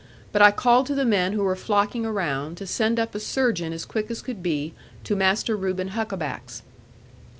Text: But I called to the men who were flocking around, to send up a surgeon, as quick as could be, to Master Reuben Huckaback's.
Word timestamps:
But 0.31 0.41
I 0.41 0.49
called 0.49 0.87
to 0.87 0.95
the 0.95 1.05
men 1.05 1.33
who 1.33 1.43
were 1.43 1.55
flocking 1.55 2.07
around, 2.07 2.57
to 2.57 2.65
send 2.65 2.99
up 2.99 3.13
a 3.13 3.19
surgeon, 3.19 3.71
as 3.71 3.85
quick 3.85 4.09
as 4.09 4.23
could 4.23 4.41
be, 4.41 4.73
to 5.03 5.15
Master 5.15 5.55
Reuben 5.55 5.89
Huckaback's. 5.89 6.63